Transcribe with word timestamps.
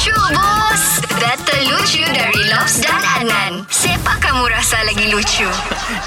Lucu 0.00 0.16
bos 0.32 0.84
Data 1.20 1.56
lucu 1.68 2.00
dari 2.08 2.40
Lobs 2.48 2.80
dan 2.80 3.04
Adnan 3.20 3.68
Siapa 3.68 4.16
kamu 4.16 4.48
rasa 4.48 4.80
lagi 4.88 5.12
lucu? 5.12 5.44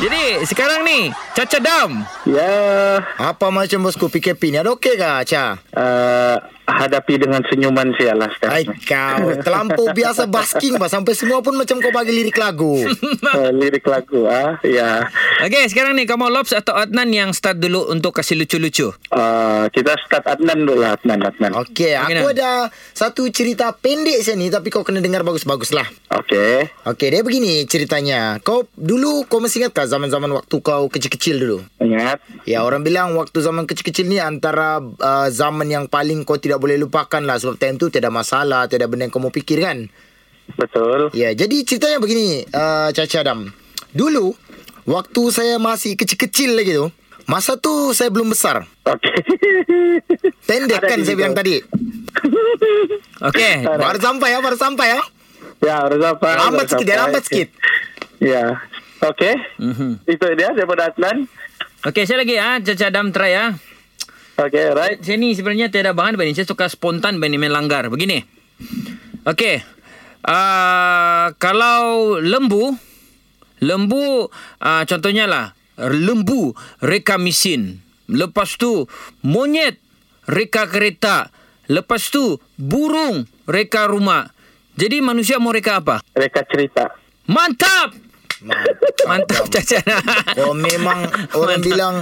Jadi 0.00 0.40
sekarang 0.48 0.80
ni 0.80 1.12
Caca 1.36 1.60
Dam 1.60 2.00
Ya, 2.24 3.04
Apa 3.20 3.52
macam 3.52 3.84
bosku 3.84 4.08
PKP 4.08 4.48
ni? 4.48 4.56
Ada 4.56 4.72
okey 4.72 4.96
ke, 4.96 5.12
Cha? 5.28 5.60
uh, 5.76 6.40
hadapi 6.72 7.20
dengan 7.20 7.44
senyuman 7.44 7.92
sialah 7.92 8.30
Hai 8.40 8.64
sekarang. 8.64 8.80
kau, 8.82 9.28
terlampau 9.38 9.86
biasa 9.90 10.24
basking 10.26 10.76
bah 10.76 10.88
Sampai 10.88 11.12
semua 11.12 11.40
pun 11.40 11.52
macam 11.52 11.78
kau 11.78 11.90
bagi 11.90 12.10
lirik 12.10 12.36
lagu 12.36 12.80
uh, 12.80 13.50
lirik 13.60 13.84
lagu 13.84 14.24
ah, 14.24 14.56
ya. 14.62 15.04
Okay 15.40 15.68
sekarang 15.68 15.92
ni 15.92 16.04
Kamu 16.04 16.28
Lobs 16.28 16.50
atau 16.50 16.72
Adnan 16.72 17.10
Yang 17.10 17.36
start 17.36 17.58
dulu 17.58 17.88
Untuk 17.88 18.14
kasih 18.14 18.36
lucu-lucu 18.36 18.94
Uh, 19.12 19.68
kita 19.68 19.92
start 20.00 20.24
Adnan 20.24 20.64
dulu 20.64 20.80
lah, 20.80 20.96
Adnan, 20.96 21.20
Adnan. 21.20 21.52
Okey, 21.60 21.92
Okey, 21.92 22.16
aku 22.16 22.26
Nam. 22.26 22.34
ada 22.34 22.50
satu 22.90 23.28
cerita 23.28 23.68
pendek 23.70 24.24
saya 24.24 24.34
ni 24.34 24.48
Tapi 24.48 24.72
kau 24.72 24.80
kena 24.80 24.98
dengar 24.98 25.20
bagus-bagus 25.20 25.70
lah 25.70 25.84
Okey. 26.08 26.72
Okey, 26.88 27.08
dia 27.12 27.20
begini 27.20 27.68
ceritanya 27.68 28.40
Kau 28.40 28.64
dulu, 28.72 29.28
kau 29.28 29.38
masih 29.38 29.64
ingat 29.64 29.76
tak 29.76 29.92
zaman-zaman 29.92 30.32
waktu 30.32 30.56
kau 30.58 30.88
kecil-kecil 30.88 31.36
dulu? 31.36 31.58
Ingat? 31.76 32.24
Ya, 32.44 32.64
orang 32.64 32.80
bilang 32.80 33.12
waktu 33.14 33.38
zaman 33.38 33.68
kecil-kecil 33.68 34.08
ni 34.08 34.16
antara 34.16 34.80
uh, 34.80 35.28
zaman 35.28 35.68
yang 35.68 35.84
paling 35.86 36.24
kau 36.24 36.38
tidak 36.38 36.61
boleh 36.62 36.78
lupakan 36.78 37.18
lah 37.26 37.42
Sebab 37.42 37.58
time 37.58 37.76
tu 37.82 37.90
tiada 37.90 38.14
masalah, 38.14 38.70
tiada 38.70 38.86
benda 38.86 39.10
yang 39.10 39.12
kau 39.12 39.18
mau 39.18 39.34
fikir 39.34 39.58
kan? 39.58 39.90
Betul. 40.54 41.10
Ya, 41.16 41.34
jadi 41.34 41.66
ceritanya 41.66 41.98
begini, 41.98 42.46
uh, 42.50 42.94
Caca 42.94 43.18
Adam. 43.22 43.50
Dulu, 43.94 44.34
waktu 44.86 45.22
saya 45.34 45.58
masih 45.58 45.98
kecil-kecil 45.98 46.54
lagi 46.54 46.76
tu, 46.76 46.86
masa 47.26 47.58
tu 47.58 47.90
saya 47.94 48.10
belum 48.10 48.30
besar. 48.30 48.66
Okey. 48.86 49.16
Pendek 50.48 50.82
Ada 50.82 50.88
kan 50.88 50.98
saya 51.02 51.16
bilang 51.16 51.34
tadi. 51.34 51.62
Okay 53.22 53.64
Baru 53.82 53.98
sampai 53.98 54.28
ya, 54.34 54.38
baru 54.42 54.58
sampai 54.58 54.86
ya. 54.94 55.00
Ya, 55.62 55.74
harus 55.86 56.02
apa? 56.02 56.28
Lambat 56.42 56.66
sikit 56.74 56.86
ya, 56.86 56.96
lambat 57.06 57.22
sikit. 57.26 57.48
Ya. 58.18 58.44
Okey. 59.02 59.34
Mhm. 59.58 60.02
Itu 60.06 60.26
dia 60.34 60.50
daripada 60.54 60.90
Adnan. 60.90 61.26
Okay 61.82 62.06
saya 62.06 62.22
lagi 62.22 62.38
ah 62.38 62.62
Caca 62.62 62.94
Dam 62.94 63.10
try 63.10 63.34
ah 63.34 63.50
Okey, 64.40 64.72
right. 64.72 64.98
Saya 65.04 65.20
ni 65.20 65.36
sebenarnya 65.36 65.68
tiada 65.68 65.92
bahan 65.92 66.16
Bani 66.16 66.32
Saya 66.32 66.48
suka 66.48 66.64
spontan 66.64 67.20
Bani 67.20 67.36
main 67.36 67.52
langgar. 67.52 67.92
Begini. 67.92 68.24
Okay. 69.28 69.60
Uh, 70.24 71.36
Kalau 71.36 72.16
lembu 72.16 72.72
Lembu 73.60 74.32
uh, 74.62 74.82
Contohnya 74.88 75.28
lah 75.28 75.52
Lembu 75.76 76.56
Reka 76.80 77.20
mesin. 77.20 77.84
Lepas 78.08 78.56
tu 78.56 78.88
Monyet 79.20 79.76
Reka 80.24 80.64
kereta. 80.70 81.28
Lepas 81.68 82.08
tu 82.08 82.40
Burung 82.56 83.28
Reka 83.44 83.84
rumah. 83.90 84.32
Jadi 84.72 85.04
manusia 85.04 85.36
mau 85.36 85.52
reka 85.52 85.84
apa? 85.84 86.00
Mereka 86.16 86.48
cerita. 86.48 86.88
Mantap! 87.28 87.92
Mantap. 89.04 89.44
Caca 89.52 89.78
Kau 90.34 90.56
memang 90.56 91.06
orang 91.36 91.60
bilang 91.60 91.94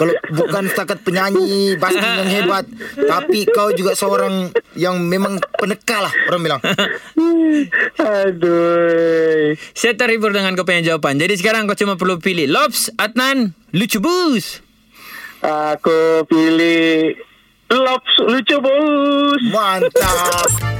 kalau 0.00 0.16
bukan 0.32 0.64
setakat 0.72 1.04
penyanyi 1.04 1.76
basking 1.76 2.24
yang 2.24 2.30
hebat, 2.40 2.64
tapi 2.96 3.44
kau 3.44 3.68
juga 3.76 3.92
seorang 3.92 4.48
yang 4.72 4.96
memang 4.96 5.36
peneka 5.60 6.00
lah 6.00 6.12
orang 6.32 6.40
bilang. 6.40 6.60
Aduh. 8.00 9.52
Saya 9.76 9.92
terhibur 10.00 10.32
dengan 10.32 10.56
kau 10.56 10.64
punya 10.64 10.96
jawapan. 10.96 11.20
Jadi 11.20 11.36
sekarang 11.36 11.68
kau 11.68 11.76
cuma 11.76 12.00
perlu 12.00 12.16
pilih 12.16 12.48
Lobs, 12.48 12.88
Adnan, 12.96 13.52
Lucu 13.76 14.00
Bus. 14.00 14.64
Aku 15.44 16.24
pilih 16.24 17.12
Lops 17.70 18.14
lucu 18.24 18.56
bos. 18.58 19.42
Mantap. 19.52 20.79